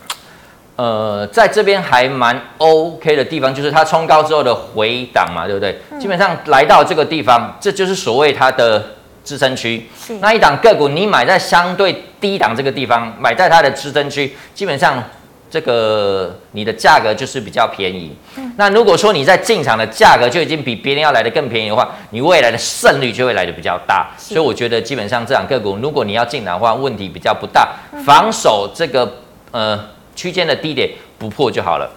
[0.78, 5.80] 呃，在这边还蛮 OK 的地方，就是它冲高之后的回档嘛，对不对？
[5.90, 8.84] 嗯、基本上来到这个地方，这就是所谓它的
[9.24, 9.88] 支撑区。
[10.20, 15.02] 那一档个股，你买在相对低档这个地方，买在它的支撑区，基本上
[15.50, 18.14] 这个你的价格就是比较便宜。
[18.36, 24.10] 嗯、那如果说你在进场的价格就已经比别人要来的更便宜的话，你未来的胜率就会来的比较大。
[24.18, 27.66] 所以我觉得基本上这档个股，如果你要进场的话，问题比较不大，
[28.06, 29.10] 防守这个
[29.52, 29.94] 呃。
[30.15, 31.89] 区间的低点不破就好了。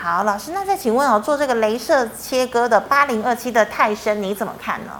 [0.00, 4.92] 好，老师，那再请问哦，做这个镭射切割的八零二七的泰森，你怎么看呢？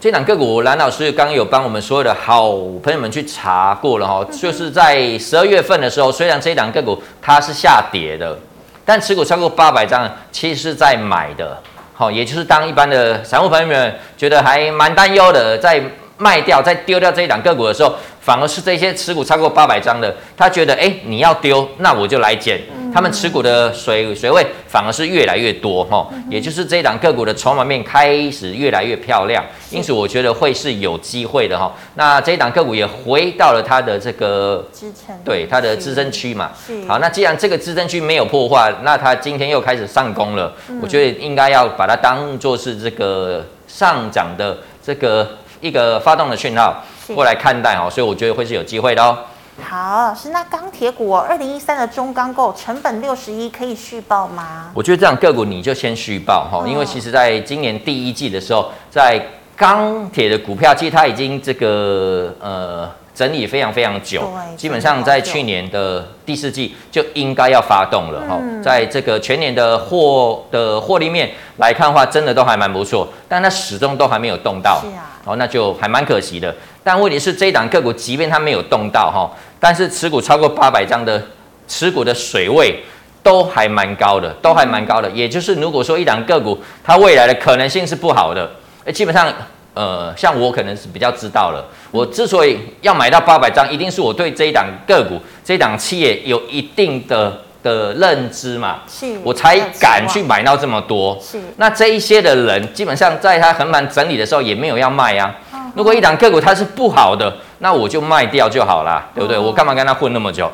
[0.00, 8.38] 这档个股，蓝老师刚刚有帮我们所有的好朋友们去查过了哈、哦，嗯、就是在十二月份的时候，虽然这档个股它是下跌的，
[8.84, 11.58] 但持股超过八百张，其实是在买的。
[11.94, 15.82] 好，也就是当一般的散户朋友们觉得还蛮担忧的，在
[16.18, 17.94] 卖掉、在丢掉这一档个股的时候。
[18.24, 22.58] 反而是这些持股超过八百张的，他觉得哎、欸，你要丢，那我就来捡。
[22.90, 31.74] 他们持股的水水位反而是越来越多哈，也就是这一档个股的筹码面开始越来越漂亮，因此我觉得会是有机会的哈。
[31.96, 36.52] 那这一档个股也回到了它的这个支撑，对它的支撑区嘛。
[36.88, 45.28] 好，那既然这个支撑区没有破坏，那它今天又开始上攻了，嗯、我觉得应该要把它当做是这个上涨的这个
[45.60, 46.82] 一个发动的讯号。
[47.12, 49.18] 过来看待哦，所以我觉得会是有机会的哦。
[49.62, 54.70] 好，老师，那钢铁股哦，二零一三的中钢构成本六十一，可以续报吗？
[54.74, 59.20] 我觉得这样个股你就先续报哈，因为其实在今年第一季的时候，在
[59.56, 62.90] 钢铁的股票，其实它已经这个呃。
[63.14, 68.36] 整理非常非常久，基本上在去年的第四季就应该要发动了哈。
[68.42, 76.54] 嗯、在这个全年的获的获利面来看的话，真的都还蛮不错，但它始终都还没有动到，是啊，哦，那就还蛮可惜的。
[76.82, 81.22] 但问题是这一档个股，即便它没有动到哈，但是持股超过八百张的
[81.66, 82.82] 持股的水位，
[83.22, 85.10] 都还蛮高的，都还蛮高的。
[85.10, 88.50] 也就是如果说一档个股它未来的可能性是不好的，
[88.84, 89.32] 哎，基本上
[89.72, 91.64] 呃，像我可能是比较知道了。
[91.90, 101.18] 我之所以要买到八百张，一定是我对这一档个股、这一档企业有一定的的认知嘛，是，我才敢去买到这么多。
[101.20, 105.34] 是，那这一些的人基本上在他横盘整理的时候也没有要卖啊。
[105.74, 109.36] 如果一档个股它是不好的，那我就卖掉就好啦，对不对？
[109.36, 110.48] 我干嘛跟他混那么久？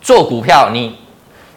[0.00, 0.96] 做股票你。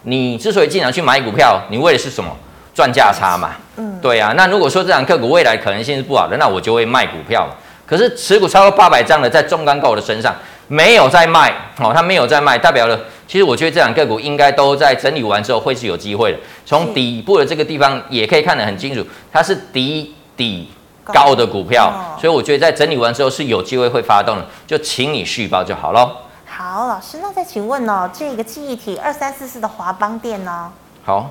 [0.02, 2.34] 你之所以经常去买股票，你为的是什么？
[2.74, 3.50] 赚价差嘛。
[3.76, 4.32] 嗯，对啊。
[4.34, 7.46] 那如果说这档个股未来可能性是不好的，那我就会卖股票。
[7.86, 10.34] 可是持股超过八百张的，在中钢构的身上
[10.68, 12.98] 没有在卖，哦，他没有在卖，代表了
[13.30, 16.38] 其实我觉得这两个股应该都在整理完之后会是有机会的。
[16.66, 20.68] 从底部的这个地方也可以看得很清楚，它是底底
[21.04, 26.10] 高的股票，所以我觉得在整理完之后是有机会会发动的，就请你续报就好喽。
[26.44, 30.72] 好，老师，那再请问哦，这个记忆体二三四四的华邦电呢？
[31.04, 31.30] 好，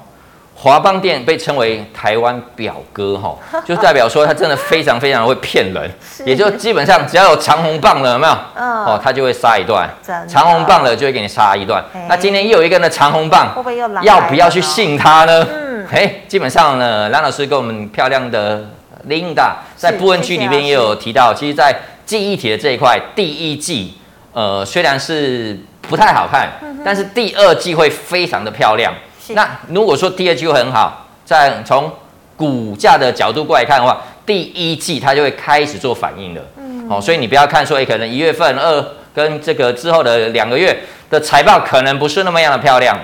[0.62, 3.34] 华邦店被称为台湾表哥哈，
[3.66, 5.90] 就代表说他真的非常非常会骗人，
[6.26, 8.38] 也就基本上只要有长红棒了，有没有？
[8.56, 9.90] 嗯，哦，他就会杀一段，
[10.28, 11.82] 长红棒了就会给你杀一段。
[12.10, 14.02] 那今天又有一个呢长红棒，会不会又来？
[14.04, 15.48] 要不要去信他呢？
[15.50, 18.62] 嗯，嘿，基本上呢，蓝老师跟我们漂亮的
[19.08, 21.74] Linda 在部分区里面也有提到，其实，在
[22.06, 23.96] 记忆体的这一块，第一季。
[24.32, 26.50] 呃，虽然是不太好看，
[26.86, 28.94] 但是第二季会非常的漂亮。
[29.34, 31.92] 那如果说第二季会很好，在从
[32.36, 36.42] 股价的角度过来看的话，第一季它就会开始做反应了。
[36.58, 42.98] 嗯，哦，所以你不要看说，哎，可能一月份、二跟这个之后的两个月的财报可能不是那么样的漂亮，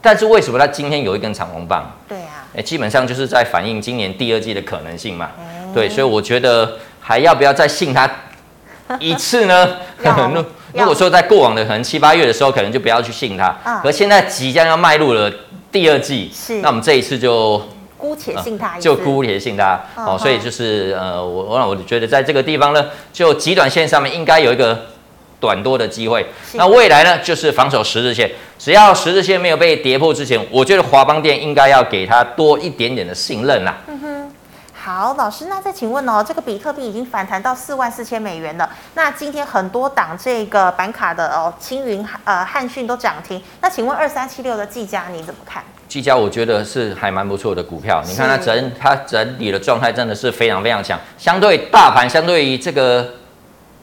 [0.00, 1.90] 但是为什么它今天有一根长红棒？
[2.08, 5.28] 对啊，哎，基本上就是在反映今年第二季的可能性嘛。
[5.74, 8.10] 对，所以我觉得还要不要再信它
[8.98, 9.76] 一次呢？
[10.72, 13.54] 如果说在过往的可能七八月的时候，可能就不要去信它。
[13.64, 13.80] 嗯。
[13.82, 15.30] 可现在即将要迈入了
[15.72, 16.60] 第二季，是。
[16.60, 17.62] 那我们这一次就
[17.96, 19.80] 姑且信它，就姑且信他。
[19.96, 24.86] 哦，所以就是呃，我我我觉得在这个地方呢，就极短线上面应该有一个
[25.38, 26.26] 短多的机会。
[26.54, 33.78] 那未来呢，就是防守十日线，只要十日线没有被跌破之前，我觉得华邦店应该要给他多一点点的信任啦。
[33.86, 34.19] 嗯
[34.92, 38.68] 好，老师，那再请问哦，这个比特币已经反弹到四万四千美元了。
[38.94, 43.40] 那今天很多档这个板卡的哦，青云、呃汉讯都涨停。
[43.60, 45.62] 那请问二三七六的技嘉你怎么看？
[45.86, 53.10] 技嘉我觉得是还蛮不错的股票，你看它整它整理的状态真的是非常非常强，相对大盘，相对于这个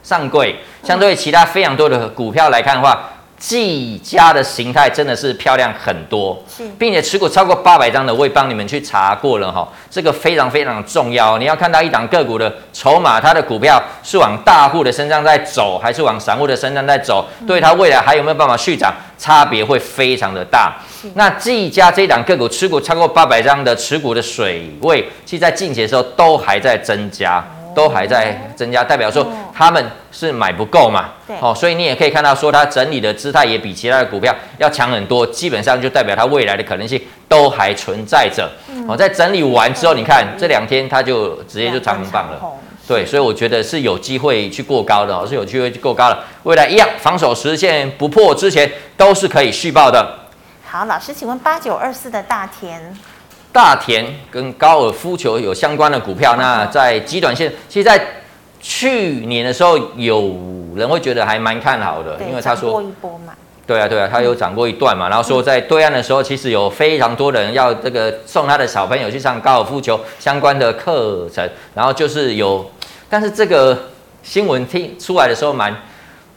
[0.04, 3.12] 上柜，相对于其他非常多的股票来看的话。
[3.38, 6.44] 技嘉的形态真的是漂亮很多，
[6.80, 11.38] 并且持股超过八百张的，我也帮你们去查过了哈，这个非常非常重要。
[11.38, 20.76] 你要看到一档个股的筹码，它的股票是往大户的身上在走，还是往散户的身上在走，对它未来还有没有办法续涨，差别会非常的大。
[21.14, 27.44] 那技嘉这一档个股持股超过八百张的持股的水位，其实在近期的时候都还在增加。
[27.78, 31.12] 都还在增加，代表说他们是买不够嘛？
[31.28, 38.50] 对，哦，所以你也可以看到说它整理的姿态也比其他的股票要强很多，基本上就代表它未来的可能性都还存在着。
[38.88, 42.42] 哦，在整理完之后，你看这两天它就直接就长红棒了。
[42.88, 46.18] 对，所以我觉得是有机会去过高的哦，是有机会去过高的。
[46.42, 50.16] 未来一样防守实现不破之前都是可以续报的。
[50.66, 52.98] 好，老师，请问八九二四的大田。
[53.58, 58.00] 大田跟高尔夫球有相关的股票，那在极短线，其实，在
[58.62, 60.32] 去年的时候，有
[60.76, 62.80] 人会觉得还蛮看好的，因为他说，
[63.66, 72.64] 对啊，对啊，他有涨过一段嘛，然后说在对岸的时候，其实有非常多人要这个送他的小朋友去上高尔夫球相关的课程，然后就是有，
[73.10, 73.76] 但是这个
[74.22, 75.76] 新闻听出来的时候蛮。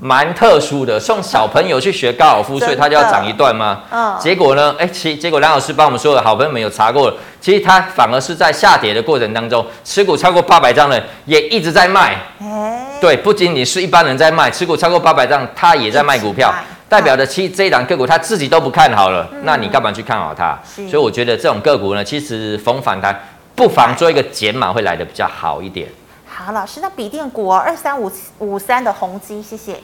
[0.01, 3.83] 蛮特殊的，送小朋友去学高尔夫，所以他就要涨一段吗？
[3.91, 4.17] 嗯。
[4.19, 4.75] 结果呢？
[4.79, 12.17] 哎，其结果梁老师帮我们所有的好朋友们有查过了，其实他反而是在下跌的过程当中，持股超过八百张的也一直在卖。
[12.41, 12.99] 哎。
[13.01, 16.53] 对，不仅仅是一般人在卖，持股超过八百张，他也在卖股票，
[16.89, 20.59] 代表的其实这一档个股他自己都不看好了，那你干嘛去看好它？
[20.75, 23.19] 所以我觉得这种个股呢，其实逢反弹
[23.55, 25.89] 不妨做一个减码，会来的比较好一点。
[26.27, 29.77] 好，老师，那笔电股二三五五三的宏基，谢谢。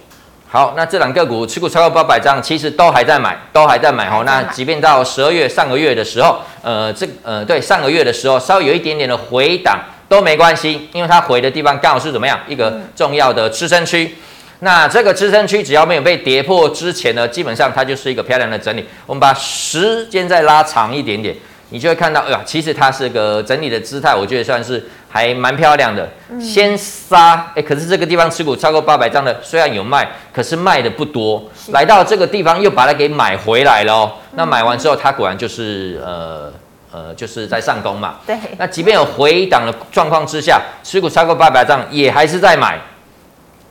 [0.57, 4.23] 好，那这两个股持股超过八百张，其实都还在买，都还在买哦。
[4.25, 9.79] 那即便到十二月上个月的时候，呃，这呃对上个月的时候稍微有一点点的回档
[10.09, 14.17] 都没关系，因为它回的地方刚好是怎么样一个重要的支撑区。
[14.61, 18.87] 那这个支撑区只要没有被跌破之前呢，基本上它就是一个漂亮的整理。
[19.05, 21.37] 我们把时间再拉长一点点，
[21.69, 24.83] 你就会看到，哎呀，其实它是个整理的姿态，我觉得算是。
[25.17, 26.07] 还蛮漂亮的。
[26.29, 31.43] 嗯、先杀，哎，可是这个地方持股超过八百张的，虽然有卖，可是卖的不多。
[31.73, 36.53] 来到这个地方又把它给买回来了、那买完之后，它果然就是呃
[36.93, 38.17] 呃，就是在上攻嘛。
[38.27, 38.37] 对。
[38.59, 42.79] 那即便有回档的状况之下，持股超过八百张也还是在买。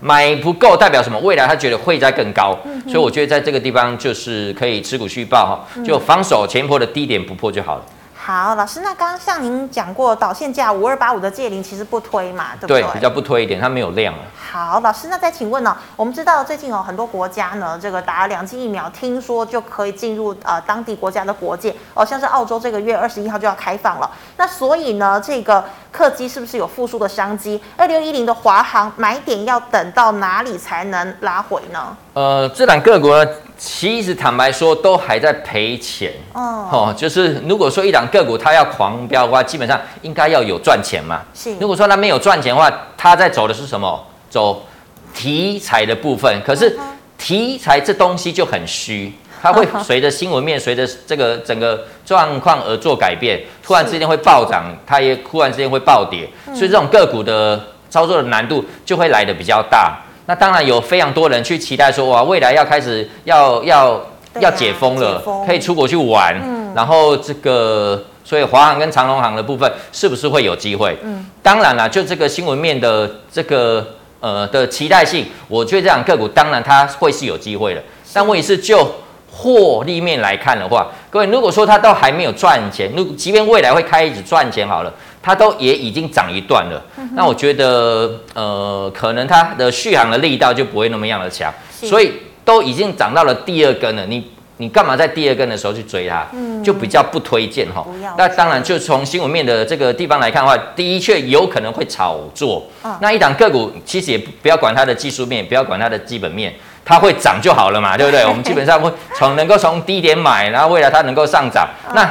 [0.02, 1.18] 买不够代表什么？
[1.20, 7.84] 未来他觉得会再更高，嗯、所以我觉得在这个地方就是可以持股续报哈，就防守前坡的低点不破就好了。
[8.26, 12.82] 好，老师，那刚刚像您讲过，导线价五二八五的界零其实不推嘛，对不对？
[12.82, 14.20] 对，比较不推一点，它没有量了。
[14.52, 15.78] 好，老师，那再请问呢？
[15.96, 24.10] 我们知道最近有很多国家呢，这个打了两剂疫苗，听说就可以进入呃当地国家的国界哦，像是澳洲这个月二十一号就要开放了。
[24.38, 27.62] 那所以呢，这个客机是不是有复苏的商机？
[27.78, 31.96] 二六一零的华航买点要等到哪里才能拉回呢？
[32.14, 33.32] 呃，这两个国呢？
[33.58, 36.68] 其实坦白说，都还在赔钱哦。
[36.72, 41.22] 哦，就是如果说一档个股它要狂飙的话，基本上应该要有赚钱嘛。
[41.34, 41.56] 是。
[41.60, 44.06] 如果说它没有赚钱的话，它在走的是什么？
[44.30, 44.66] 走
[45.14, 46.42] 题材的部分。
[46.44, 46.78] 可是
[47.18, 53.42] 题材这东西就很虚，它会随着新闻面、随着这个整个状况而做改变。
[53.64, 57.58] 突然之间会暴涨，它也突然之间会暴跌，所以这种个股的
[57.90, 60.02] 操作的难度就会来得比较大。
[60.28, 64.02] 那当然有非常多人去期待说，哇，未来要开始要要、啊、
[64.40, 70.98] 要解封了，可以出国去玩，嗯、然后这个，所以华航跟长荣航的部分是不是会有机会？
[71.04, 73.86] 嗯，当然了，就这个新闻面的这个
[74.20, 78.96] 呃的期待性，我觉得这样个股当然它会是有机会的，但问题是就
[79.32, 84.92] 获利面来看的话，各位如果说它都还没有赚钱，如即便未来会开始赚钱好了。
[85.26, 92.14] 它都也已经涨一段了，嗯、那我觉得，呃，可能它的续航的力道就不会那么样的强，所以
[92.44, 94.24] 都已经涨到了第二根了，你
[94.58, 96.28] 你干嘛在第二根的时候去追它？
[96.34, 97.84] 嗯，就比较不推荐哈。
[98.20, 102.64] 那当然，就从新闻面的这个地方来看的话，的确有可能会炒作。
[102.84, 106.54] 哦、那一档个股其实也不要管它的技术面，不要管它的基本面，
[106.86, 108.24] 它会涨就好了嘛，对不对？
[108.30, 112.08] 我们基本上会从能够从低点买，然后未来它能够上涨，哦、那。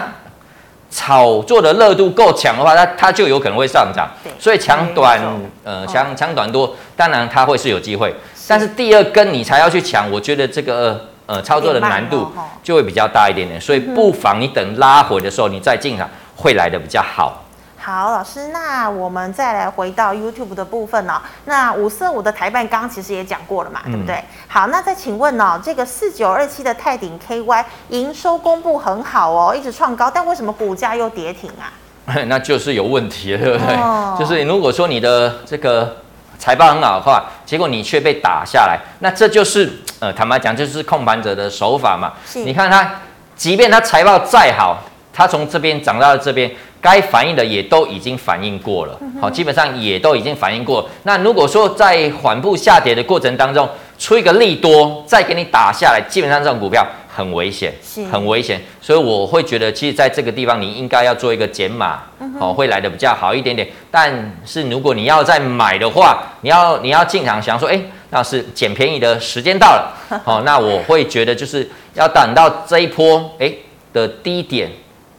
[0.96, 4.08] 炒作的热度够强的话，它它就有可能会上涨。
[4.22, 5.20] 对所以抢短，
[5.64, 8.14] 呃，抢抢短多，当然它会是有机会。
[8.46, 12.32] 但是第二根你才要去抢，我觉得这个呃操作的难度
[12.62, 13.60] 就会比较大一点点。
[13.60, 17.43] 所以不妨你等拉回的时候，你再进场会来的比较好。
[17.86, 21.20] 好，老师，那我们再来回到 YouTube 的部分、哦？
[21.44, 24.24] 那五四五的台办刚其实也讲过了嘛，嗯、对不对？
[24.48, 25.60] 好，那再请问呢、哦？
[25.62, 31.68] 这个四九二七的泰鼎 KY 营收公布很好哦，一直创高，但为什么股价又跌停啊？
[32.26, 33.76] 那就是有问题了，对不对？
[33.76, 35.96] 哦、 就是如果说你的这个
[36.38, 39.70] 财报很好的话，结果你却被打下来，那这就是
[40.00, 42.14] 呃，坦白讲，就是控盘者的手法嘛。
[42.26, 42.92] 是你看他，
[43.36, 44.78] 即便他财报再好，
[45.12, 46.50] 他从这边涨到了这边。
[46.84, 50.86] 该反应的也都已经反应过了，好，基本上也都已经反应过。
[51.04, 53.66] 那如果说在缓步下跌的过程当中
[53.98, 57.72] 出一个利多，再给你打下来，基本上这种股票很危险，
[58.12, 58.60] 很危险。
[58.82, 62.02] 所以我会觉得，其实在这个地方你应该要做一个减码，
[62.38, 63.66] 哦，会来的比较好一点点。
[63.90, 67.80] 但是如果你要再买的话，你要你要进场想说，哎，
[68.10, 73.50] 那是捡便宜的时间到了，哦，那我会觉得就是要等到这一波哎
[73.94, 74.70] 的低点。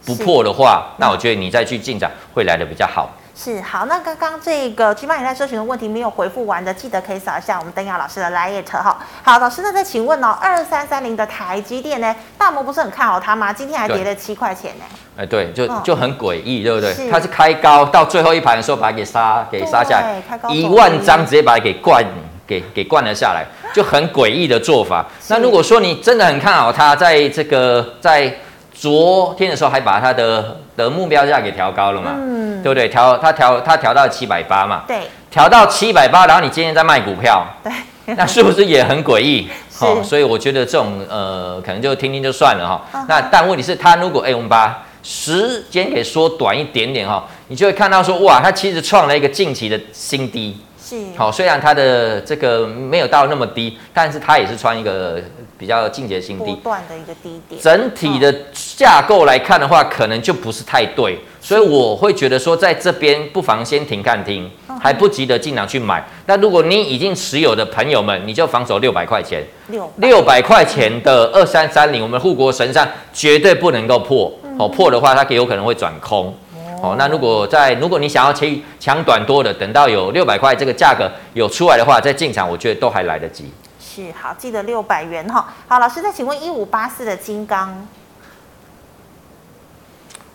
[0.05, 3.09] 不破的话，那我觉得你再去进展会来的比较好。
[3.37, 8.97] 是好，那刚刚这个 G 妈也在社群的问题没有回复完的，记得可以扫一下我们登耀老师的 LINE 哈。
[9.23, 12.15] 好，老师那再请问哦，二三三零的台积电呢？
[12.37, 13.51] 大摩不是很看好它吗？
[13.51, 14.85] 今天还跌了七块钱呢。
[15.17, 16.93] 哎，对，就就很诡异，对不对？
[16.93, 22.01] 是它是开高到最后一盘的时候把它给杀给杀下来，一万张直接把它给灌
[22.47, 25.05] 给给灌了下来，就很诡异的做法。
[25.27, 28.33] 那如果说你真的很看好它，在这个在。
[28.76, 32.89] 昨天的时候还把它的的目标价给调高了嘛，嗯，对不对？
[32.89, 37.71] 调它调它调到七百八嘛，对，调到七百八，然后你今天在卖股票，对，
[38.17, 39.47] 那是不是也很诡异？
[39.71, 43.05] 是哦，所以我觉得这种呃，可能就听听就算了哈。
[43.07, 55.21] 那但问题是，它如果哎，我们把时间给缩短一点点哈，你就会看到说，哇，它其实创了一个近期的新低，是好、哦，虽然它的这个没有到那么低，但是它也是创一个。
[55.57, 57.61] 比较进阶新低，不断的一个低点。
[57.61, 58.33] 整体的
[58.75, 64.49] 架构来看的话，可能就不是太对，所以我会觉得说，在这边不妨先停看听，
[64.81, 66.05] 还不急得进场去买。
[66.25, 74.31] 那如果你已经持有的朋友们，你就防守六百块钱，六六百块钱的二三三零，我们护国神山绝对不能够破。
[74.57, 76.33] 哦，破的话它有可能会转空。
[76.81, 76.95] 哦。
[76.97, 78.49] 那如果在如果你想要抢
[78.79, 83.51] 抢短多的，等到有六百块这个价格有出来的话，再进场，我觉得都还来得及。
[83.95, 85.53] 是好，记得六百元哈。
[85.69, 87.87] 好，老师再请问一五八四的金刚，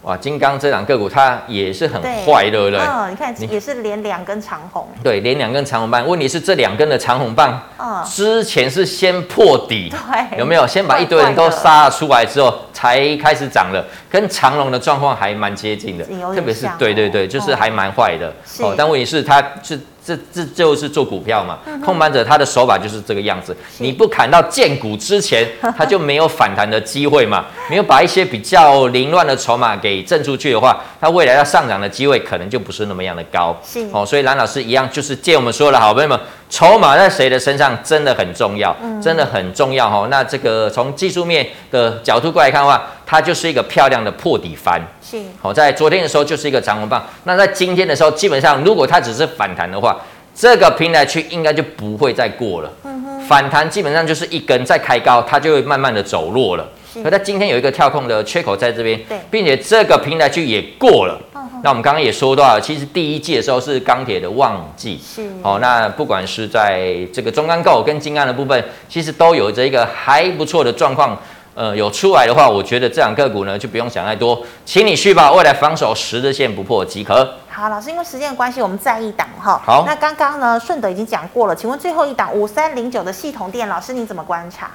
[0.00, 2.80] 哇，金刚这档个股它也是很坏，对不对？
[2.80, 4.88] 嗯，你看也是连两根长红。
[5.04, 6.06] 对，连两根长红棒。
[6.06, 10.66] 问题是这两根的长红棒，嗯，之前是先破底，对，有没有？
[10.66, 16.04] 先把一堆人都杀出来之后，才开始涨了，跟长龙的状况还蛮接近的，
[16.34, 18.32] 特别是对对对，就是还蛮坏的。
[18.60, 19.78] 哦，但问题是它是。
[20.16, 23.56] 这这就是做股票嘛，控盘者他的手法就是这个样子。
[23.78, 25.46] 你不砍到见股之前，
[25.76, 27.44] 他就没有反弹的机会嘛。
[27.68, 33.56] 没有把一些比较凌乱的筹码给震出去的话，他未来要上涨的机会可能就不是那么样的高。
[33.64, 36.18] 是哦，所以蓝老师一样就是借我们所有的好朋友们，
[36.50, 40.08] 筹码在谁的身上真的很重要，真的很重要哈。
[40.10, 44.82] 那这个从技术面的角度过来看的话，它就是一个漂亮的破底翻。
[45.00, 47.06] 是好，在昨天的时候就是一个长红棒。
[47.22, 49.96] 那在今天的时候，基本上如果它只是反弹的话，
[50.34, 52.70] 这个平台区应该就不会再过了。
[53.28, 56.68] 反弹基本上就是一根再开高，它就会慢慢的走弱了。
[57.02, 61.20] 可在今天有一个跳空的缺口在这边，并且这个平台区也过了。
[61.62, 64.98] 那我们刚刚也说到了，其实第一季的时候是钢铁的旺季。
[64.98, 65.28] 是。
[65.42, 71.18] 哦，那不管是在这个中钢构跟金钢的部分，其实都有着一个还不错的状况。
[71.52, 77.28] 呃，有出来的话，我觉得这两个股呢就不用想太多，请你去吧，未来防守十日线不破即可。
[77.48, 79.60] 好，老师，因为时间的关系，我们再一档哈。
[79.62, 84.70] 好，那刚刚呢，顺德已经讲过了，请问最后一档五三零九的系统电，老师你怎么观察？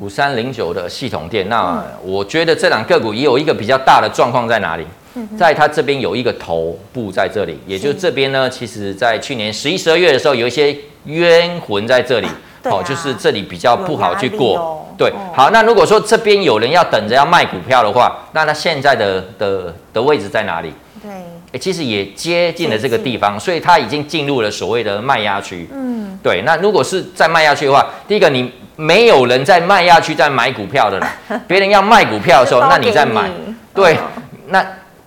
[0.00, 4.84] 五三零九的系统店，那我觉得这两个股也有一个比较大的状况在哪里？
[5.14, 12.26] 嗯、在它这边有一个头部在这里，也就是这边呢，其实在去年十一、十二月的时候，有一些冤魂在这里。
[12.26, 12.34] 啊
[12.64, 15.10] 哦，就是这里比较不好去过，哦、对。
[15.32, 20.70] 好，那如果说这边有人要等着要卖股票的话，那它现在的的的位置在哪里？
[21.00, 21.10] 对，
[21.52, 25.66] 哎，其实也接近了这个地方，所以它已经进入了所谓的卖压区。
[25.72, 26.42] 嗯，对。
[26.44, 31.12] 那如果是在卖压区的话，第一个你没有人在卖下去在买股票的了，
[31.48, 33.28] 别人要卖股票的时候，那你在买，
[33.74, 33.98] 对，
[34.46, 34.64] 那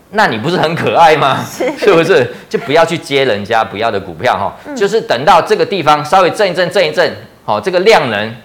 [0.09, 1.37] 那你不是很可爱吗？
[1.49, 2.29] 是，不是？
[2.49, 7.15] 就不要去接人家不要的股票哈，嗯、就是等到这个地方稍微震一震，震一震。
[7.45, 8.35] 好，这个量能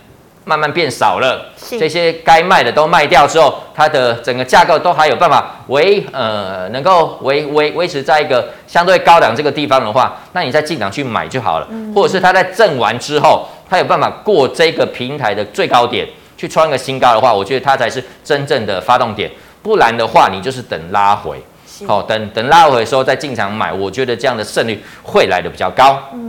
[0.49, 1.45] 慢慢变少了，
[1.77, 11.67] 这些该卖的都卖掉之后，它的整个架构都还有办法维呃，能够维维维持在一个相对高档这个地方的话，那你再进场去买就好了。
[11.71, 19.29] 嗯、或者是它在震完之后，它有办法过这个平台的最高点去创个新高的话，我觉得它才是真正的发动点。
[19.65, 21.43] 不然的话，你就是等拉回，
[21.89, 26.01] 好是，等等拉回的时候再进场买，我觉得这样的胜率会来的比较高。
[26.15, 26.26] 嗯，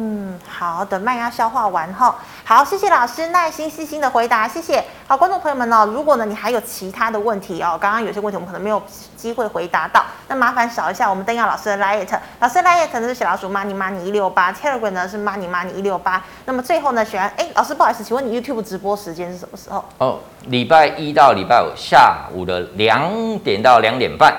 [0.48, 2.14] 好，等卖压消化完后。
[2.44, 4.84] 好，谢谢老师耐心细心的回答，谢谢。
[5.06, 8.82] 好，观众朋友们呢，如果呢你还有其他的问题哦，刚刚有些问题我们可能没有
[9.16, 12.08] 机会回答到，那麻烦扫一下我们登耀老师的 LINE，
[12.40, 16.24] 老师 LINE 呢是小老鼠 money money 一六八，Telegram 呢是 money money 一六八。
[16.46, 19.84] 那么最后呢，喜欢哎，老师不好意思，请问你 YouTube 直播时间是什么时候？
[19.98, 24.34] 哦，礼拜一到礼拜五下午的两点到两点半。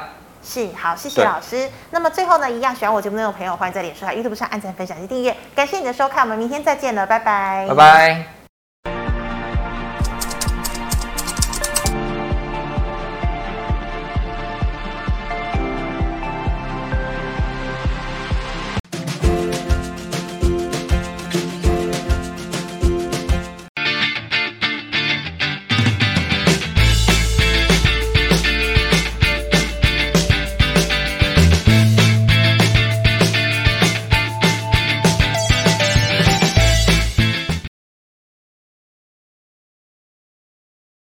[0.49, 1.69] 是，好，谢谢老师。
[1.91, 5.37] 那么最后呢，一样喜欢我节目内容的朋友，欢迎在脸书、YouTube 上按赞、分享及订阅。
[5.55, 8.38] 感谢你的收看，我们明天再见了，拜拜，拜拜。